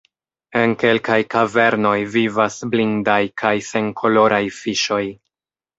En 0.61 0.71
kelkaj 0.83 1.17
kavernoj 1.33 1.93
vivas 2.15 2.59
blindaj 2.73 3.21
kaj 3.45 3.55
senkoloraj 3.71 4.45
fiŝoj. 4.61 5.05